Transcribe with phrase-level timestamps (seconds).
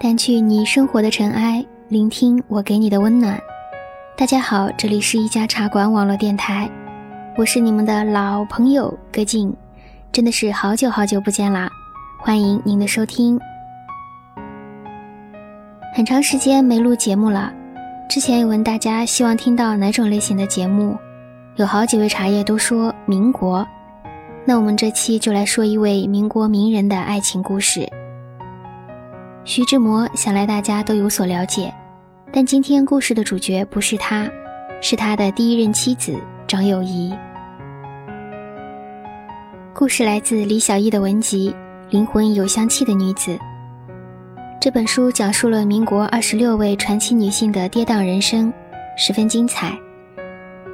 [0.00, 3.38] 掸去你生活的尘埃，聆听我给你的温暖。
[4.16, 6.70] 大家好，这里是一家茶馆网络电台，
[7.36, 9.54] 我是你们的老朋友葛静，
[10.10, 11.70] 真的是好久好久不见啦！
[12.18, 13.38] 欢迎您的收听。
[15.94, 17.52] 很长时间没录节目了，
[18.08, 20.96] 之前有问大家希望听到哪种类型的节目，
[21.56, 23.68] 有好几位茶叶都说民国，
[24.46, 27.86] 那我们这期就来说一位民国名人的爱情故事。
[29.44, 31.72] 徐志摩想来大家都有所了解，
[32.30, 34.30] 但今天故事的主角不是他，
[34.80, 36.14] 是他的第一任妻子
[36.46, 37.12] 张幼仪。
[39.74, 41.50] 故事来自李小艺的文集
[41.90, 43.32] 《灵魂有香气的女子》。
[44.60, 48.52] 这本书讲述了民国二十六位传奇女性的跌宕人生，
[48.96, 49.74] 十分精彩。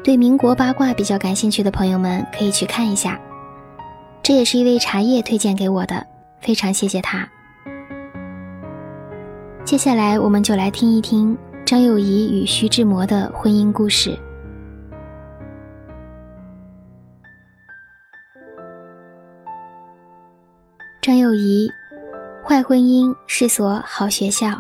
[0.02, 3.18] 对民国八卦比较感兴趣的朋友们可以去看一下。
[4.24, 6.04] 这也是一位茶叶推荐给我的，
[6.40, 7.28] 非常谢谢他。
[9.66, 14.16] 接下来，我们就来听一听张幼仪与徐志摩的婚姻故事。
[21.02, 21.68] 张幼仪，
[22.44, 24.50] 坏婚姻是所好学校。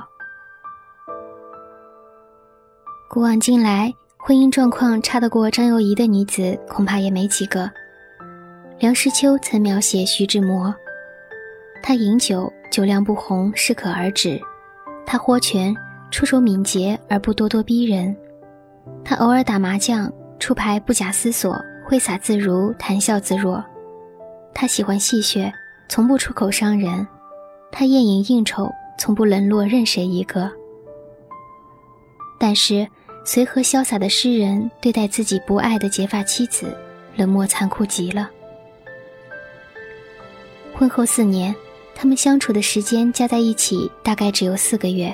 [3.08, 7.70] 古往今来，婚姻状况差得过张幼仪的女子，恐怕也没几个。
[8.80, 10.74] 梁实秋曾描写徐志摩，
[11.80, 14.40] 他饮酒，酒量不红，适可而止。
[15.06, 15.74] 他豁拳，
[16.10, 18.12] 出手敏捷而不咄咄逼人；
[19.04, 23.64] 他偶尔打麻将，出牌不假思索，挥洒自如，谈笑自若。
[24.52, 25.52] 他喜欢戏谑，
[25.88, 27.06] 从不出口伤人；
[27.70, 28.68] 他宴饮应酬，
[28.98, 30.50] 从不冷落任谁一个。
[32.38, 32.86] 但是，
[33.24, 36.76] 随和潇洒的诗人对待自己不爱的结发妻子，
[37.14, 38.28] 冷漠残酷极了。
[40.74, 41.54] 婚后四年。
[41.98, 45.12] 他们相处的时间加在一起大概只有四个月，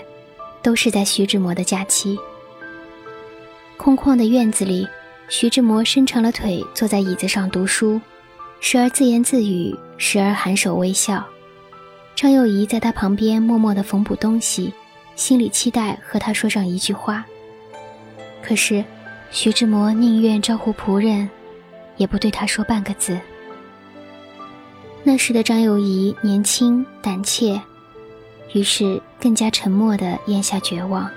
[0.63, 2.19] 都是在徐志摩的假期。
[3.77, 4.87] 空旷的院子里，
[5.29, 8.01] 徐志摩伸长了腿坐在椅子上读书，
[8.59, 11.25] 时而自言自语，时而含首微笑。
[12.17, 14.75] 张幼仪在他旁边默默地缝补东西，
[15.15, 17.25] 心里期待和他说上一句话。
[18.43, 18.85] 可是，
[19.31, 21.31] 徐志摩宁愿招呼仆人，
[21.97, 23.17] 也不对他说半个字。
[25.05, 27.61] 那时的张幼仪年轻胆怯，
[28.53, 31.11] 于是更加沉默地咽下绝望。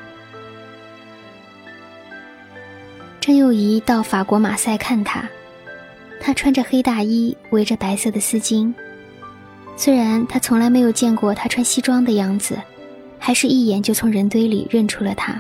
[3.22, 5.28] 张幼仪到法国马赛看他，
[6.20, 8.74] 他穿着黑大衣，围着白色的丝巾。
[9.78, 12.58] 虽然他从来没有见过他穿西装的样子，
[13.20, 15.40] 还是一眼就从人堆里认出了他，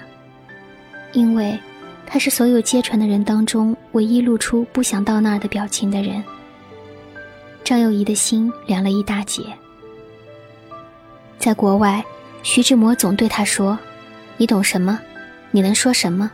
[1.13, 1.57] 因为
[2.05, 6.23] 他是所有接船的人当中唯一露出不想到那儿的表情的人。
[7.65, 9.43] 张幼仪的心凉了一大截。
[11.39, 12.05] 在国外，
[12.43, 13.77] 徐志摩总对她说
[14.37, 14.99] ：“你懂什么？
[15.49, 16.31] 你能说什么？”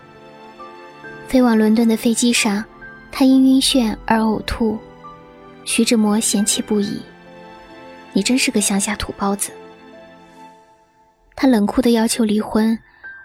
[1.27, 2.63] 飞往伦敦的飞机上，
[3.11, 4.77] 她因晕眩而呕吐，
[5.63, 7.01] 徐志摩嫌弃不已
[8.11, 9.51] ：“你真是个乡下土包子。”
[11.33, 12.77] 他冷酷地要求离婚，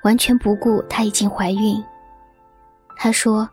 [0.05, 1.83] 完全不顾她已经怀孕。
[2.97, 3.49] 他说：“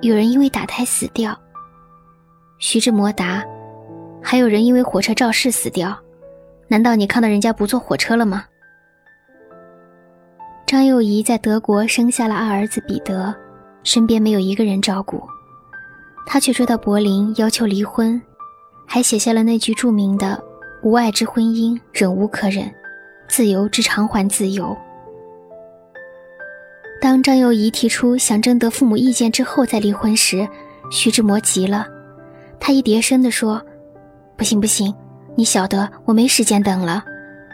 [0.00, 1.38] 有人因为打胎死掉。”
[2.60, 3.42] 徐志摩答
[4.22, 5.98] ：“还有人因为火车肇事死掉，
[6.68, 8.44] 难道你看到人家不坐火车了吗？”
[10.66, 13.34] 张幼仪在德国生下了二儿子彼得，
[13.82, 15.22] 身边没有一个人照顾，
[16.26, 18.20] 他却追到柏林要求离婚，
[18.86, 20.38] 还写下了那句著名的
[20.84, 22.66] “无爱之婚姻，忍无可忍；
[23.26, 24.76] 自由之偿还自由。”
[27.00, 30.46] 当张幼仪提出想征得父母意见之后再离婚时，
[30.90, 31.86] 徐志摩急了。
[32.60, 33.60] 他一叠声地说
[34.36, 34.94] ：“不行不行，
[35.34, 37.02] 你晓得我没时间等了，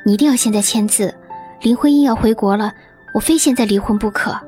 [0.05, 1.15] 你一定要现在签字。
[1.63, 2.75] 林徽因要回国了，
[3.15, 4.39] 我非现在离婚不可。”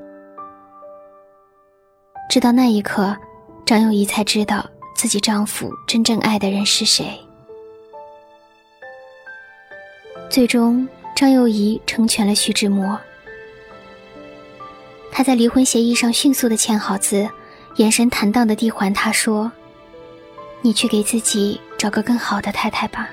[2.28, 3.16] 直到那一刻，
[3.64, 7.18] 张幼仪才知道自己丈夫真正爱的人是谁。
[10.28, 13.00] 最终，张幼仪成全了徐志摩。
[15.10, 17.26] 他在离婚协议上迅速的签好字，
[17.76, 19.50] 眼神坦荡的递还他说。
[20.60, 23.08] 你去给自己找个更好的太太吧。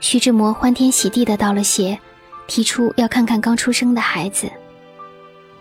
[0.00, 1.98] 徐志摩欢天喜地的道了谢，
[2.46, 4.50] 提出要看看刚出生的孩子。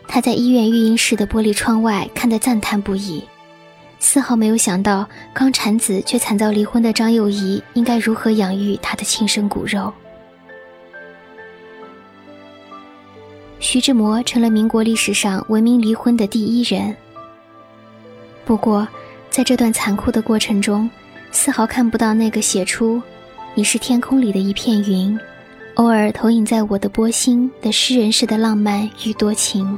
[0.07, 3.23] 他在医院育婴室的玻璃窗外看得赞叹不已，
[3.99, 9.93] 丝毫没有想到刚产子却惨遭离婚的张幼仪应该如何养育他的亲生骨肉。
[13.59, 16.95] 徐志摩成了民国历史上闻名离婚的第一人。
[18.43, 18.87] 不过。
[19.35, 20.89] 在这段残酷的过程中，
[21.29, 23.03] 丝毫看不到那个写出
[23.53, 25.19] “你是天空里的一片云，
[25.73, 29.77] 偶尔投影在我的波心的诗人式的浪漫与多情。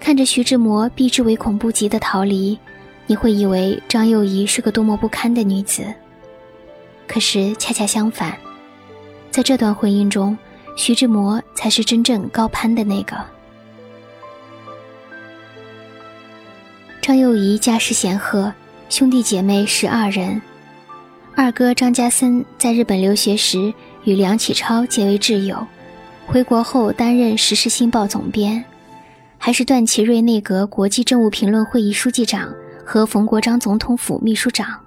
[0.00, 2.58] 看着徐志摩避之唯恐不及的逃离，
[3.06, 5.84] 你会以为张幼仪是个多么不堪的女子。
[7.06, 8.34] 可是恰恰相反，
[9.30, 10.34] 在这段婚姻中，
[10.78, 13.33] 徐志摩才是真正高攀的那个。
[17.04, 18.50] 张幼仪家世显赫，
[18.88, 20.40] 兄弟姐妹十二人。
[21.36, 23.74] 二哥张家森在日本留学时
[24.04, 25.66] 与梁启超结为挚友，
[26.26, 28.64] 回国后担任《时事新报》总编，
[29.36, 32.50] 还是段祺瑞内阁国际政务评论会议书记长
[32.86, 34.80] 和冯国璋总统府秘书长。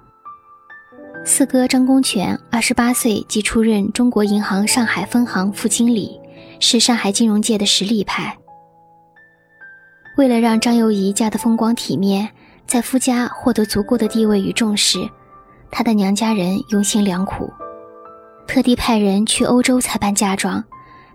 [1.24, 6.18] 四哥张公权二十八岁即出任中国银行上海分行副经理，
[6.58, 8.36] 是上海金融界的实力派。
[10.18, 12.28] 为了让张幼仪嫁得风光体面，
[12.66, 14.98] 在夫家获得足够的地位与重视。
[15.70, 17.48] 她的娘家人用心良苦，
[18.44, 20.62] 特地派人去欧洲采办嫁妆，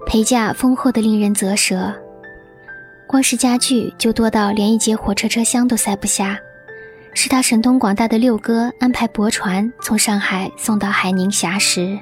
[0.05, 1.93] 陪嫁丰厚的令人啧舌。
[3.05, 6.39] 光是家具就多到连一节火车车厢都塞不下，
[7.13, 11.99] 是他神通广大的六哥安排驳船从上海送到海宁硖石。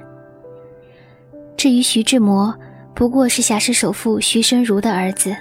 [1.57, 2.55] 至于徐志摩，
[2.93, 5.35] 不过是硖石首富徐申如的儿子，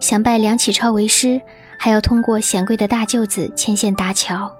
[0.00, 1.40] 想拜梁启超为师，
[1.78, 4.54] 还要通过显贵的大舅子牵线搭桥。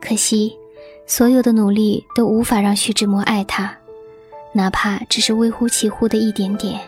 [0.00, 0.56] 可惜，
[1.06, 3.76] 所有的努力都无法让徐志摩爱她，
[4.52, 6.80] 哪怕只是微乎其乎的一点点。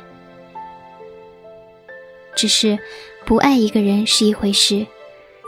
[2.37, 2.79] 只是，
[3.25, 4.87] 不爱一个人是一回事，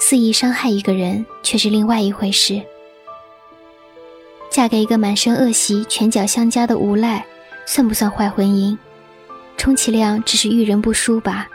[0.01, 2.61] 肆意伤害一个人却是另外一回事。
[4.51, 7.25] 嫁给一个满身恶习、拳脚相加的无赖，
[7.67, 8.77] 算不算坏婚姻？
[9.61, 11.47] 充其量只是遇人不淑吧。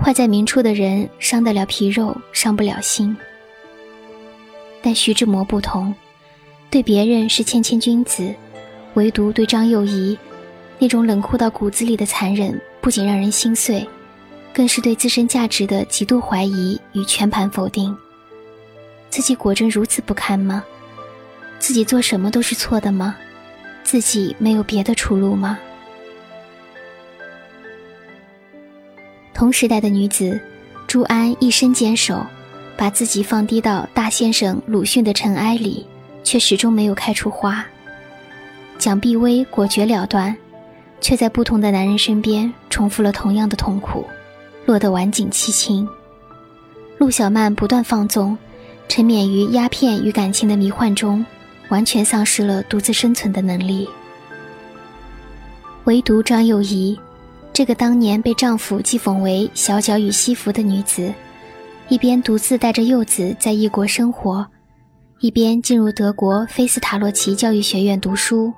[0.00, 3.14] 坏在明处的人，伤得了皮肉，伤不了心。
[4.80, 5.94] 但徐志摩不同，
[6.70, 8.34] 对别人是谦谦君子，
[8.94, 10.16] 唯独对张幼仪，
[10.78, 13.86] 那种冷酷到骨子里的残忍，不仅让人心碎，
[14.50, 17.94] 更是对自身价值的极度怀疑与全盘否定。
[19.10, 20.64] 自己果真如此不堪吗？
[21.58, 23.14] 自己做什么都是错的吗？
[23.84, 25.58] 自己没有别的出路吗？
[29.38, 30.40] 同时代的女子，
[30.88, 32.26] 朱安一生坚守。
[32.76, 35.86] 把自己放低到大先生鲁迅的尘埃里，
[36.24, 37.64] 却始终没有开出花。
[38.78, 40.36] 蒋碧薇果决了断，
[41.00, 44.04] 却在不同的男人身边重复了同样的痛苦，
[44.66, 45.88] 落得晚景凄清。
[46.98, 48.36] 陆小曼不断放纵，
[48.88, 51.24] 沉湎于鸦片与感情的迷幻中，
[51.68, 53.88] 完全丧失了独自生存的能力。
[55.84, 56.98] 唯独张幼仪，
[57.58, 61.12] 这个当年被丈夫讥讽为小脚与西服的女子。
[61.88, 64.46] 一边独自带着幼子在异国生活，
[65.18, 68.52] 一边进入德国菲斯塔洛奇教育学院读书。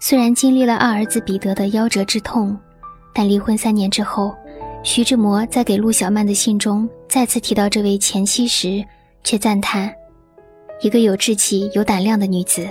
[0.00, 2.54] 虽然经历了二儿子彼得的夭折之痛，
[3.14, 4.36] 但离婚三年之后，
[4.82, 8.84] 徐志摩在给陆小曼的信中再次提到这位前妻时，
[9.24, 9.90] 却赞叹
[10.82, 12.68] ：“一个有志气、有胆量的女子，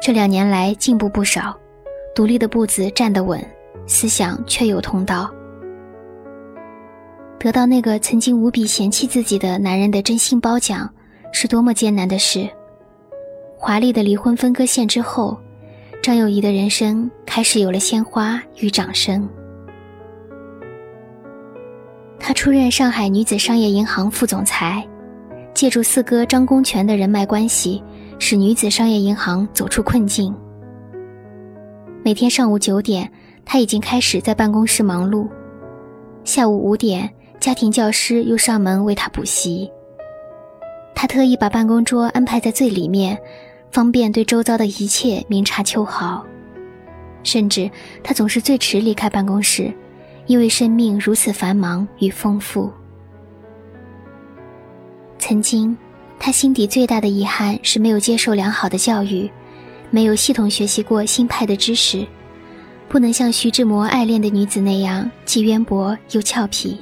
[0.00, 1.58] 这两年来进步不少，
[2.14, 3.44] 独立的步子站得稳，
[3.88, 5.28] 思想却有通道。”
[7.40, 10.88] 得到那个曾经无比嫌弃自己的男人的真心褒奖，
[11.32, 12.48] 是多么艰难的事。
[13.56, 15.38] 华丽的离婚分割线之后，
[16.02, 19.28] 张幼仪的人生开始有了鲜花与掌声。
[22.18, 24.86] 她出任上海女子商业银行副总裁，
[25.54, 27.82] 借助四哥张公权的人脉关系，
[28.18, 30.34] 使女子商业银行走出困境。
[32.04, 33.10] 每天上午九点，
[33.50, 35.26] 他已经开始在办公室忙碌，
[36.22, 37.10] 下午五点。
[37.40, 39.70] 家庭教师又上门为他补习。
[40.94, 43.16] 他特意把办公桌安排在最里面，
[43.70, 46.26] 方便对周遭的一切明察秋毫。
[47.22, 47.70] 甚至
[48.02, 49.72] 他总是最迟离开办公室，
[50.26, 52.70] 因为生命如此繁忙与丰富。
[55.18, 55.74] 曾经，
[56.18, 59.30] 他心底最大的遗憾是没有接受良好的教育，
[59.90, 62.04] 没有系统学习过新派的知识，
[62.88, 66.80] 不能像徐志摩爱恋的女子那样既渊博又俏皮。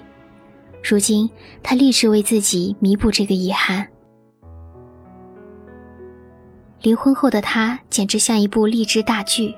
[0.83, 1.29] 如今，
[1.65, 3.87] 他立志为自己弥补这个遗憾。
[6.83, 9.53] 离婚后的他简直像一部励志大剧，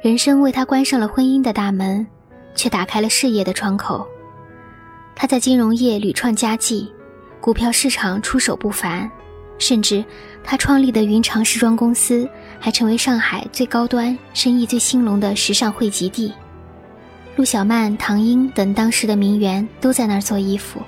[0.00, 2.06] 人生为他关上了婚姻的大门，
[2.54, 4.06] 却打开了事业的窗口。
[5.16, 6.92] 他在金融业屡创佳绩，
[7.40, 9.10] 股票市场出手不凡，
[9.58, 10.04] 甚至
[10.44, 12.28] 他创立的云长时装公司
[12.64, 16.32] 还成为上海最高端、生意最兴隆的时尚汇集地。
[17.34, 20.80] 陆小曼、唐英等当时的名媛都在那儿做衣服，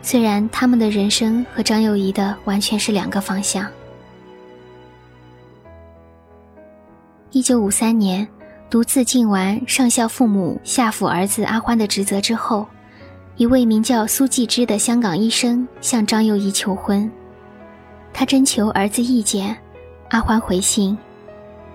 [0.00, 3.66] 虽然他们的人生和张幼仪的完全是两个方向。
[7.32, 8.26] 一九五三年，
[8.70, 12.64] 独自尽完上孝父母、下抚儿子阿欢的职责之后，
[13.36, 17.10] 一位名叫苏纪之的香港医生向张幼仪求婚。
[18.12, 19.56] 他征求儿子意见，
[20.10, 20.96] 阿欢回信：“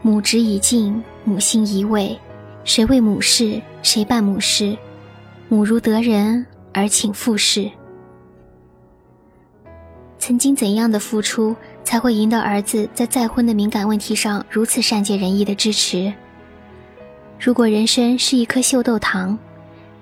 [0.05, 2.19] 母职已尽，母心已慰，
[2.65, 4.77] 谁为母事，谁办母事。
[5.47, 7.71] 母如得人，儿请父事。”
[10.19, 11.55] 曾经怎样的付出，
[11.85, 16.13] 才会赢得儿子在再婚的敏感问题上如此善解人意的支持？
[17.39, 19.39] 如果人生是一颗秀豆糖，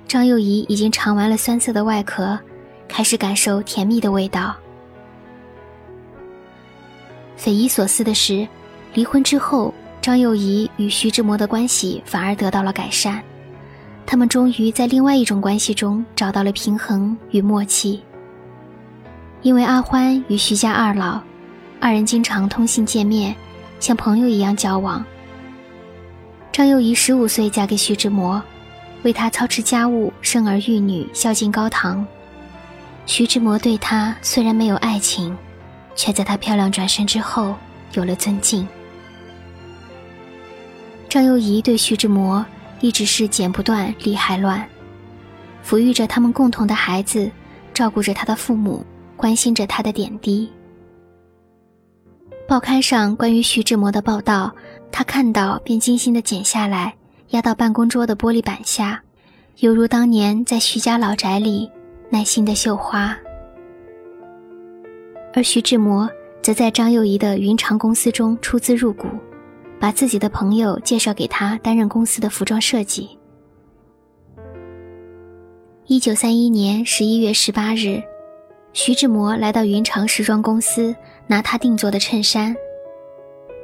[0.07, 2.39] 张幼仪已经尝完了酸涩的外壳，
[2.87, 4.55] 开始感受甜蜜的味道。
[7.37, 8.47] 匪夷所思的是，
[8.95, 13.21] 离婚之后，张幼仪与徐志摩的关系反而得到了改善，
[14.03, 18.01] 他们终于在另外一种关系中找到了平衡与默契。
[19.43, 21.21] 因为阿欢与徐家二老，
[21.79, 23.35] 二人经常通信见面，
[23.79, 25.05] 像朋友一样交往。
[26.51, 28.41] 张幼仪十五岁嫁给徐志摩，
[29.03, 32.03] 为他操持家务、生儿育女、孝敬高堂。
[33.05, 35.37] 徐志摩对她虽然没有爱情，
[35.95, 37.55] 却在她漂亮转身之后
[37.93, 38.67] 有了尊敬。
[41.11, 42.45] 张幼仪对徐志摩
[42.79, 44.65] 一直是剪不断、理还乱，
[45.61, 47.29] 抚育着他们共同的孩子，
[47.73, 48.85] 照顾着他的父母。
[49.17, 50.49] 关心着他的点滴。
[52.47, 54.51] 报刊上关于徐志摩的报道，
[54.89, 56.95] 他看到便精心的剪下来，
[57.31, 58.99] 压到办公桌的玻璃板下，
[59.57, 61.69] 犹如当年在徐家老宅里
[62.09, 63.15] 耐心的绣花。
[65.33, 66.09] 而徐志摩
[66.41, 69.07] 则在张幼仪的云长公司中出资入股，
[69.81, 73.17] 把自己的朋友介绍给他担任公司的服装设计。
[75.87, 77.99] 一九三一年十一月十八日。
[78.73, 80.95] 徐志摩来到云长时装公司
[81.27, 82.55] 拿他定做的衬衫，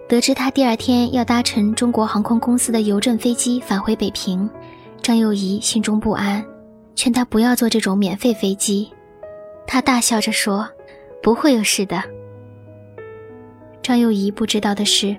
[0.10, 4.50] 得知他第二天要搭乘中国航空公司的邮政飞机返回北平，
[5.02, 6.44] 张幼仪心中不安，
[6.94, 8.92] 劝他不要坐这种免费飞机。
[9.66, 10.68] 他大笑着说
[11.24, 12.04] ：“不会有事的。”
[13.82, 15.16] 张幼仪不知道的是，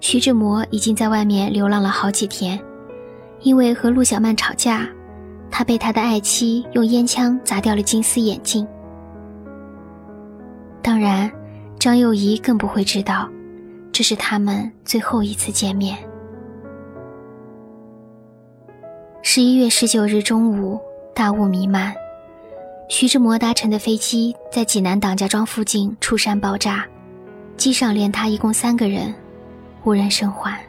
[0.00, 2.60] 徐志摩已经在外面流浪了好几天，
[3.40, 4.88] 因为和陆小曼吵架，
[5.50, 8.66] 他被他的爱妻用烟枪砸掉了金丝眼镜。
[10.82, 11.30] 当然，
[11.78, 13.28] 张幼仪更不会知道，
[13.90, 15.98] 这是他们最后一次见面。
[19.22, 20.80] 十一月十九日中午，
[21.12, 21.92] 大雾弥漫，
[22.88, 26.86] 徐志摩搭乘的飞机在济南党家庄附近出山爆炸，
[27.56, 29.12] 机上连他一共三个人，
[29.86, 30.60] 无人生还。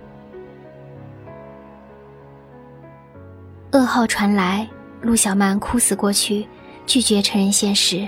[3.72, 4.68] 噩耗传来，
[5.02, 6.48] 陆小曼哭死过去，
[6.86, 8.08] 拒绝承认现实。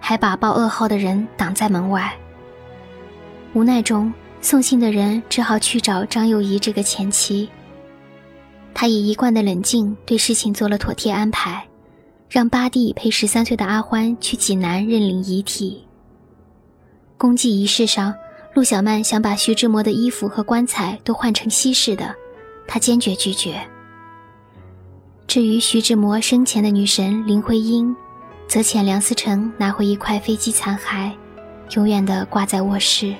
[0.00, 2.12] 还把报噩耗的人挡在门外。
[3.52, 7.48] 无奈中，送信的人只好去找张幼仪这个前妻。
[8.72, 11.66] 他以一贯的冷静对事情做了妥帖安排，
[12.30, 15.84] 让八弟陪十三岁的阿欢去济南认领遗体。
[17.16, 18.14] 公祭仪式上，
[18.58, 22.12] 陆小曼想把徐志摩的衣服和棺材都换成西式的，
[22.66, 23.56] 他坚决拒绝。
[25.28, 27.94] 至于徐志摩生前的女神林徽因。
[28.48, 31.12] 则遣梁思成拿回一块飞机残骸，
[31.76, 33.14] 永远地挂在卧室。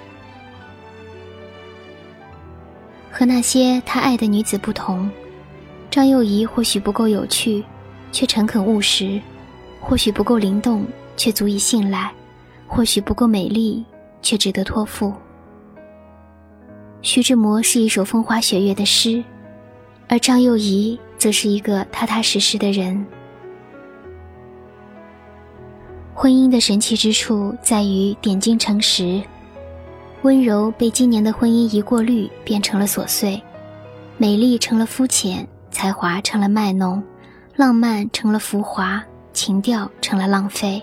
[3.12, 5.08] 和那些他爱的女子不同，
[5.88, 7.62] 张幼仪或许不够有趣，
[8.10, 9.20] 却诚恳务实；
[9.80, 10.84] 或许不够灵动，
[11.16, 12.10] 却足以信赖；
[12.66, 13.84] 或许不够美丽，
[14.20, 15.12] 却值得托付。
[17.00, 19.22] 徐志摩是一首风花雪月的诗，
[20.08, 23.06] 而张幼仪则是一个踏踏实实的人。
[26.12, 29.22] 婚姻的神奇之处在于点睛成实，
[30.22, 33.40] 温柔被今年的婚姻一过滤，变成了琐碎；
[34.16, 37.00] 美丽成了肤浅，才华成了卖弄，
[37.54, 39.00] 浪漫成了浮华，
[39.32, 40.82] 情调成了浪费。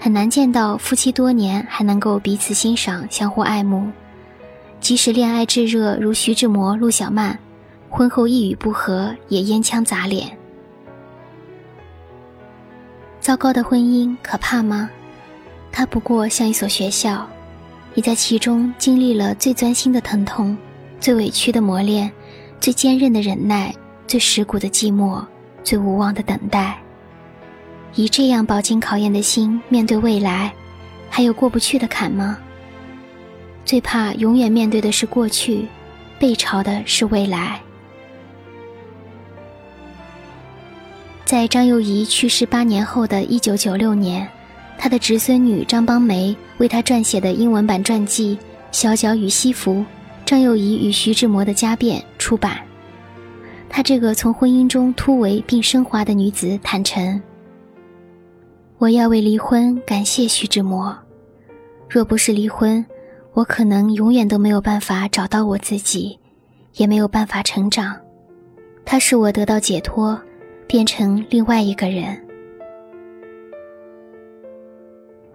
[0.00, 3.88] 很难见到夫妻多年还能够彼此欣赏、相互爱慕。
[4.80, 7.38] 即使恋爱炙热如徐志摩、陆小曼，
[7.88, 10.36] 婚后一语不合也烟枪砸脸。
[13.20, 14.90] 糟糕的婚姻可怕吗？
[15.70, 17.28] 它不过像一所学校，
[17.94, 20.56] 你在其中经历了最钻心的疼痛、
[20.98, 22.10] 最委屈的磨练、
[22.58, 23.72] 最坚韧的忍耐、
[24.06, 25.22] 最蚀骨的寂寞、
[25.62, 26.76] 最无望的等待。
[27.94, 30.52] 以这样饱经考验的心面对未来，
[31.10, 32.38] 还有过不去的坎吗？
[33.64, 35.66] 最怕永远面对的是过去，
[36.18, 37.60] 背朝的是未来。
[41.24, 44.28] 在张幼仪去世八年后的一九九六年，
[44.76, 48.36] 他的侄孙女张邦梅为他撰写的英文版传记
[48.72, 49.74] 《小脚与西服》，
[50.26, 52.58] 张幼仪与徐志摩的家变》出版。
[53.68, 57.22] 她这个从婚姻中突围并升华的女子坦诚
[58.78, 60.92] ：“我要为离婚感谢徐志摩。
[61.88, 62.84] 若不是离婚，
[63.32, 66.18] 我可能永远都没有办法找到我自己，
[66.74, 67.96] 也没有办法成长。
[68.84, 70.20] 他使我得到解脱，
[70.66, 72.20] 变成另外一个人。”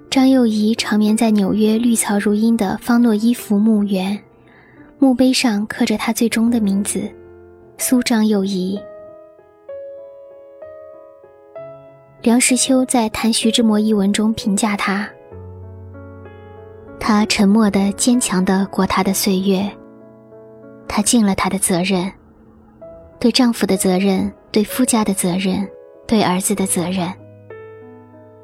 [0.09, 4.17] 张幼仪长眠在纽约绿草如茵的方诺伊夫墓园，
[4.97, 7.01] 墓碑上刻着她最终的名字——
[7.77, 8.79] 苏张幼仪。
[12.21, 15.07] 梁实秋在谈徐志摩一文中评价他：
[17.07, 19.71] 他沉默的、坚强的过他的岁月，
[20.87, 22.11] 他尽了他的责任，
[23.19, 25.69] 对丈夫的责任，对夫家的责任，
[26.07, 27.13] 对儿子的责任。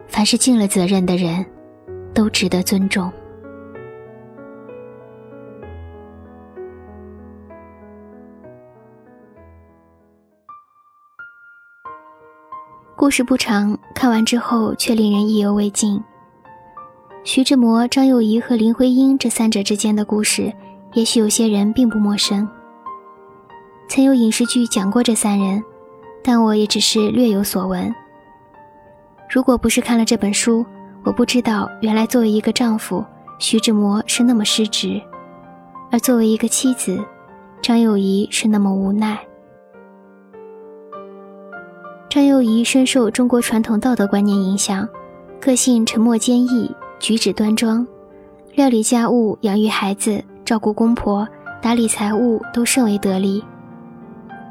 [0.07, 1.43] 凡是尽了责任的人。
[2.13, 3.09] 都值得尊重。
[12.97, 16.03] 故事不长，看完之后却令人意犹未尽。
[17.23, 20.51] 徐志摩、张幼仪和林徽因这三者之间的故事，
[20.93, 22.47] 也许有些人并不陌生。
[23.87, 25.63] 曾有影视剧讲过这三人，
[26.23, 27.93] 但我也只是略有所闻。
[29.29, 30.65] 如果不是看了这本书，
[31.03, 33.05] 我不知道，原来作为一个丈夫，
[33.37, 34.99] 徐志摩是那么失职；
[35.91, 36.99] 而作为一个妻子，
[37.61, 39.19] 张幼仪是那么无奈。
[42.09, 44.89] 张幼仪深受中国传统道德观念影响，
[45.39, 46.69] 个性沉默坚毅，
[47.01, 47.85] 举止端庄，
[48.53, 51.27] 料理家务、养育孩子、照顾公婆、
[51.59, 53.43] 打理财务都甚为得力。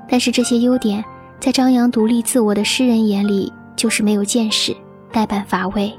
[0.08, 1.02] 但是这些优点，
[1.38, 4.76] 在张扬独立自我的诗人眼里，就是没有见识，
[5.12, 5.92] 呆板乏味。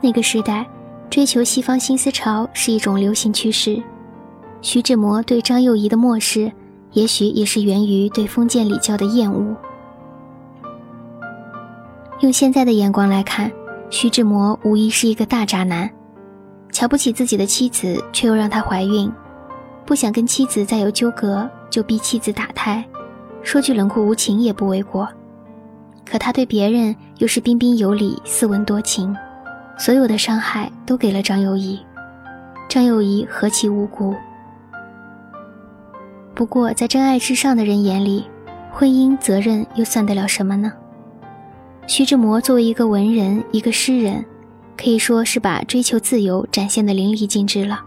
[0.00, 0.64] 那个时代，
[1.10, 3.82] 追求西方新思潮是一种流行趋势。
[4.62, 6.52] 徐志摩对张幼仪的漠视，
[6.92, 9.56] 也许也是源于对封建礼教的厌恶。
[12.20, 13.50] 用现在的眼光来看，
[13.90, 15.90] 徐志摩无疑是一个大渣男，
[16.70, 19.10] 瞧不起自己的妻子，却又让她怀孕，
[19.86, 22.84] 不想跟妻子再有纠葛，就逼妻子打胎，
[23.42, 25.08] 说句冷酷无情也不为过。
[26.04, 29.14] 可他对别人又是彬彬有礼、斯文多情。
[29.76, 31.78] 所有的伤害都给了张幼仪，
[32.68, 34.14] 张幼仪何其无辜。
[36.34, 38.26] 不过，在真爱至上的人眼里，
[38.72, 40.72] 婚姻责任又算得了什么呢？
[41.88, 44.22] 徐志摩作为一个文人，一个诗人，
[44.76, 47.82] 可以说是把追求自由展现的淋漓尽致了。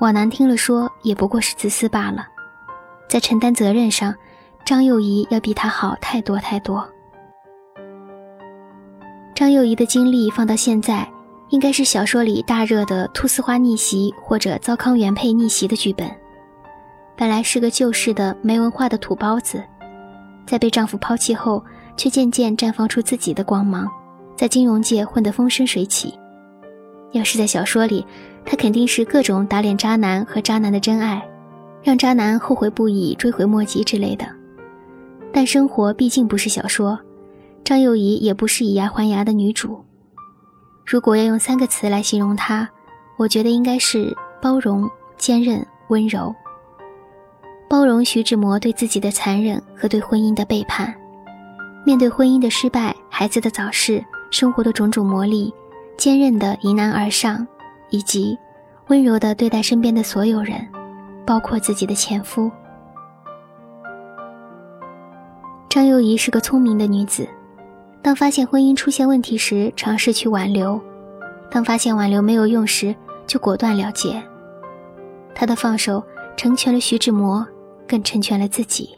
[0.00, 2.26] 往难听了说，也不过是自私罢了。
[3.08, 4.12] 在承担责任上，
[4.64, 6.86] 张幼仪要比他好太多太多。
[9.32, 11.08] 张幼仪的经历放到现在，
[11.50, 16.10] 应该是小说里大热的“菟丝花逆袭”或者“糟糠原配逆袭”的剧本。
[17.16, 19.62] 本来是个旧式的没文化的土包子，
[20.44, 21.64] 在被丈夫抛弃后，
[21.98, 23.86] 却渐渐绽放出自己的光芒，
[24.34, 26.14] 在金融界混得风生水起。
[27.12, 28.06] 要是在小说里，
[28.44, 31.22] 她肯定是各种打脸渣男和渣男的真爱，
[31.82, 34.24] 让渣男后悔不已、追悔莫及之类的。
[35.32, 36.98] 但生活毕竟不是小说。
[37.64, 39.84] 张幼仪也不是以牙还牙的女主。
[40.86, 42.66] 如果要用三个词来形容她，
[43.18, 46.34] 我觉得应该是包容、坚韧、温柔。
[47.68, 50.94] 包容徐志摩对自己的残忍和对婚姻的背叛，
[51.84, 55.52] 面对婚姻的失败、孩子的早逝、生活的种种磨砺，
[55.96, 57.46] 坚韧的迎难而上，
[57.90, 58.38] 以及
[58.88, 60.66] 温柔的对待身边的所有人，
[61.26, 62.50] 包括自己的前夫。
[65.68, 67.28] 张幼仪是个聪明的女子。
[68.00, 70.80] 当发现婚姻出现问题时，尝试去挽留；
[71.50, 72.94] 当发现挽留没有用时，
[73.26, 74.22] 就果断了结。
[75.34, 76.02] 她的放手
[76.36, 77.46] 成全了徐志摩，
[77.86, 78.97] 更成全了自己。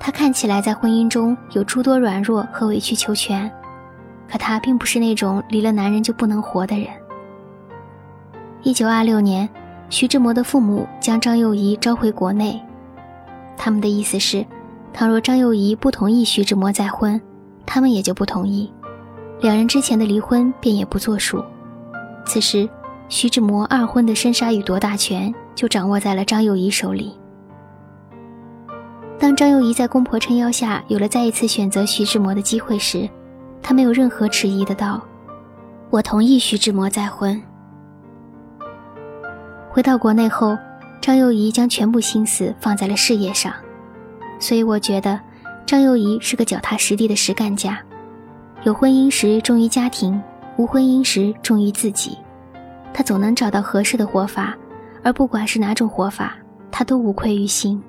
[0.00, 3.50] 他看起来在婚姻中有诸多软弱和委曲求全，
[4.30, 6.88] 可他并不是那种离了男人就不能活的人。
[8.62, 9.48] 一九二六年，
[9.90, 12.60] 徐志摩的父母将张幼仪召回国内，
[13.56, 14.44] 他们的意思是。
[14.90, 17.20] 倘若张幼仪不同意徐志摩再婚，
[17.64, 18.72] 他们也就不同意，
[19.40, 21.44] 两人之前的离婚便也不作数。
[22.26, 22.68] 此时，
[23.08, 27.16] 徐志摩二婚的生杀与夺大权就掌握在了张幼仪手里。
[29.18, 33.08] 当张幼仪在公婆撑腰下有了再一次选择徐志摩的机会时，
[33.60, 35.02] 她没有任何迟疑的道
[35.90, 37.40] ：“我同意徐志摩再婚。”
[39.70, 40.56] 回到国内后，
[41.00, 43.52] 张幼仪将全部心思放在了事业上。
[44.38, 45.20] 所以我觉得，
[45.66, 47.78] 张幼仪是个脚踏实地的实干家，
[48.62, 50.20] 有婚姻时忠于家庭，
[50.56, 52.16] 无婚姻时忠于自己。
[52.94, 54.56] 他总能找到合适的活法，
[55.02, 56.36] 而不管是哪种活法，
[56.70, 57.82] 他都无愧于心。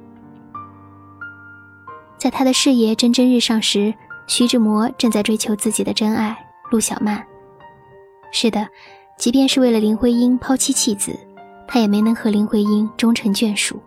[2.20, 3.94] 在他的事业蒸蒸日上时，
[4.28, 6.38] 徐志摩正在追求自己的真爱
[6.70, 7.26] 陆小曼。
[8.32, 8.68] 是的，
[9.18, 11.18] 即便是为了林徽因抛妻弃子，
[11.66, 13.82] 他也没能和林徽因终成眷属。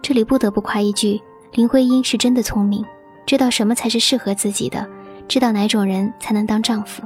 [0.00, 1.20] 这里不得不夸一句，
[1.52, 2.82] 林徽因是真的聪明，
[3.26, 4.88] 知道什么才是适合自己的，
[5.28, 7.02] 知道哪种人才能当丈夫。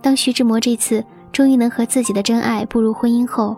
[0.00, 3.54] 当徐志摩这次终于能和自己的真爱步入婚姻后，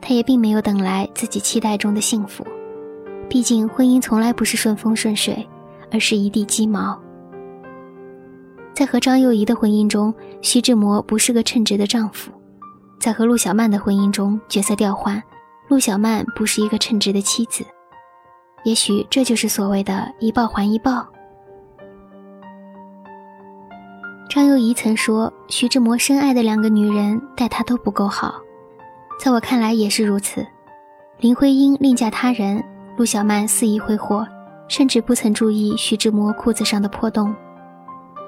[0.00, 2.46] 他也并没有等来自己期待中的幸福。
[3.28, 5.46] 毕竟，婚姻从来不是顺风顺水，
[5.90, 6.98] 而是一地鸡毛。
[8.72, 12.30] 在和张幼仪的婚姻中，徐志摩不是个称职的丈夫；
[13.00, 15.22] 在和陆小曼的婚姻中，角色调换，
[15.68, 17.64] 陆小曼不是一个称职的妻子。
[18.64, 21.06] 也许这就是所谓的一报还一报。
[24.28, 28.34] 张幼仪曾说，徐志摩深爱的两个女人待他都不够好，
[29.18, 30.46] 在我看来也是如此。
[31.18, 32.62] 林徽因另嫁他人。
[32.96, 34.26] 陆小曼肆意挥霍，
[34.68, 37.34] 甚至不曾注意徐志摩裤子上的破洞，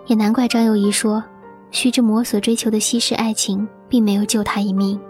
[0.06, 1.22] 也难怪张幼仪说，
[1.70, 5.00] 徐志摩所追求的西式爱情并没有救他一命。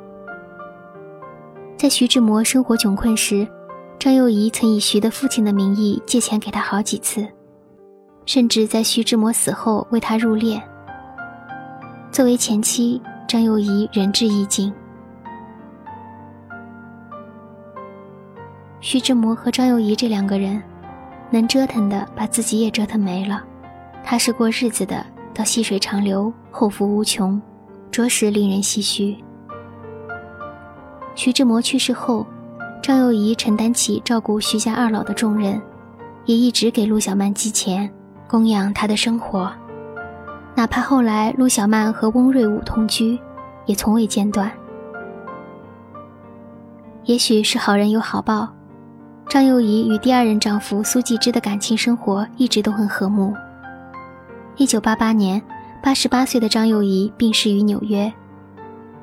[1.76, 3.46] 在徐志摩生活窘困时，
[3.98, 7.26] 张幼仪曾以徐的父亲的名义借钱给他好几次，
[8.26, 10.60] 甚至在徐志摩死后为他入殓。
[12.12, 14.72] 作为前妻，张幼仪仁至义尽。
[18.80, 20.62] 徐志摩和张幼仪这两个人，
[21.30, 23.42] 能折腾的把自己也折腾没了，
[24.04, 27.40] 踏实过日子的到细水长流，后福无穷，
[27.90, 29.16] 着实令人唏嘘。
[31.16, 32.24] 徐志摩去世后，
[32.80, 35.60] 张幼仪承担起照顾徐家二老的重任，
[36.24, 37.92] 也一直给陆小曼寄钱，
[38.28, 39.52] 供养她的生活，
[40.54, 43.18] 哪怕后来陆小曼和翁瑞武同居，
[43.66, 44.48] 也从未间断。
[47.04, 48.48] 也许是好人有好报。
[49.28, 53.34] 张幼仪与第二任丈夫苏纪之的感情生活一直都很和睦。
[54.56, 55.40] 一九八八年，
[55.82, 58.10] 八十八岁的张幼仪病逝于纽约。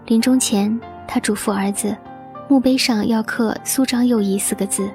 [0.07, 1.95] 临终前，她嘱咐儿子，
[2.47, 4.89] 墓碑上要刻“苏张幼仪”四个字。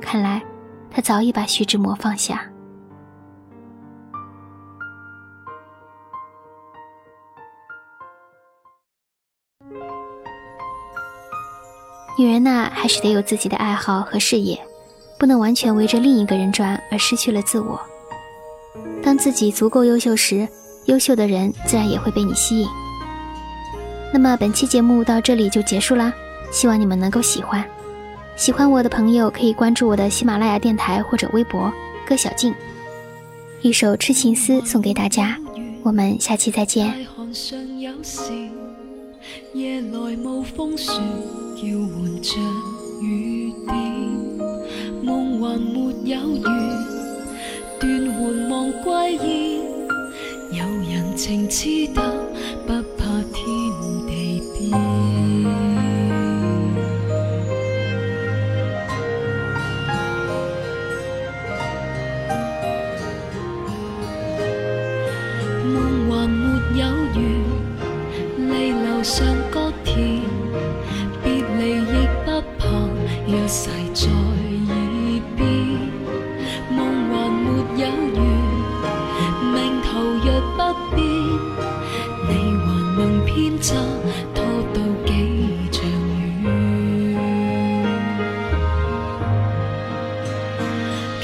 [0.00, 0.42] 看来，
[0.90, 2.42] 她早已把徐志摩放下。
[12.22, 14.56] 女人呐，还是得有自己的爱好和事业，
[15.18, 17.80] 不能完全围着另一个人转而失去了自我。
[19.02, 20.46] 当自己足够优秀时，
[20.84, 22.68] 优秀的人自然也会被你吸引。
[24.12, 26.12] 那么本期节目到这里就结束啦，
[26.52, 27.64] 希望你们能够喜欢。
[28.36, 31.72] 喜欢我的朋友可以关注我的喜马拉雅电台或者微博
[32.06, 32.54] “歌小静”。
[33.62, 35.36] 一首《痴情思》送给大家，
[35.82, 36.94] 我们下期再见。
[39.54, 40.92] 夜来无风雪，
[42.22, 42.38] 着
[43.00, 43.74] 雨点。
[45.02, 46.44] 梦还没有完，
[47.80, 49.60] 断魂望归燕。
[50.52, 52.00] 有人情痴得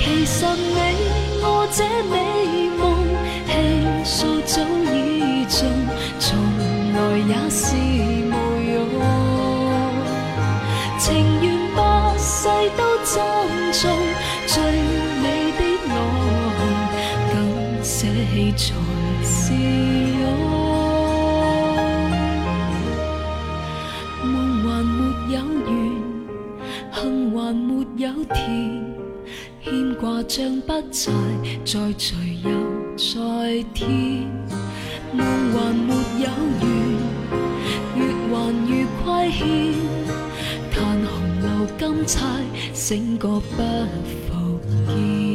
[0.09, 0.79] 其实你
[1.43, 2.17] 我这美
[2.79, 2.83] 梦，
[3.47, 3.53] 气
[4.07, 5.69] 数早已尽。
[6.19, 6.27] 从
[6.95, 6.97] 来
[7.29, 7.77] 也是
[29.69, 31.13] 牵挂将不再，
[31.63, 32.49] 再聚又
[32.97, 34.27] 再天。
[35.13, 36.27] 梦还没有
[36.57, 36.65] 完，
[37.95, 38.01] 月
[38.33, 38.33] 还
[38.67, 38.71] 如
[39.05, 39.43] 亏欠，
[40.71, 41.47] 叹红楼
[41.79, 42.17] 金钗，
[42.73, 43.63] 醒觉不
[44.27, 45.28] 复见。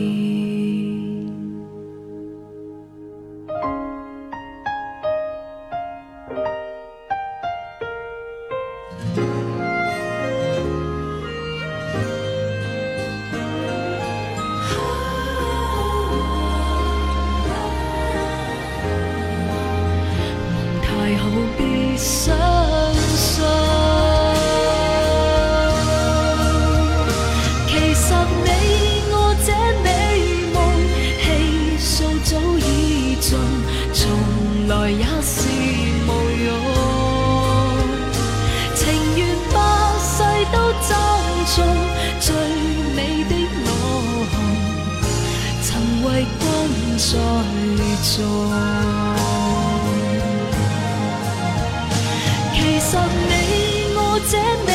[54.30, 54.34] 这
[54.66, 54.70] 美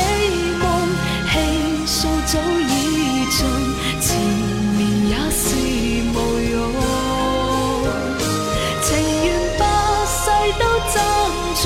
[0.60, 0.62] 梦，
[1.30, 1.32] 气
[1.86, 2.64] 数早已
[3.30, 3.38] 尽，
[4.00, 4.06] 缠
[4.76, 5.38] 绵也是
[6.12, 6.16] 无
[6.50, 6.54] 用。
[8.82, 8.86] 情
[9.24, 9.26] 愿
[9.58, 9.60] 百
[10.06, 10.16] 世
[10.58, 10.96] 都赠
[11.54, 11.62] 送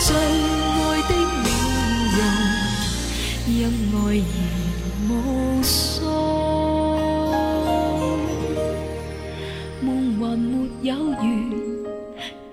[0.00, 0.78] 最爱
[1.08, 1.10] 的
[1.42, 1.46] 面
[2.16, 2.18] 容，
[3.46, 3.60] 任
[3.92, 4.34] 爱而
[5.08, 5.10] 无
[5.62, 5.70] 双。
[9.82, 9.86] 梦
[10.18, 10.44] 还没
[10.82, 11.18] 有完，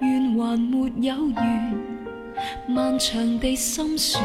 [0.02, 1.38] 缘还没有完。
[2.78, 4.24] 漫长地心酸，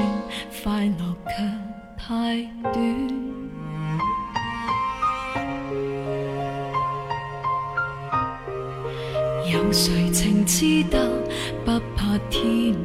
[0.62, 1.32] 快乐却
[1.96, 3.08] 太短。
[9.50, 10.98] 有谁情知道，
[11.64, 12.76] 不怕天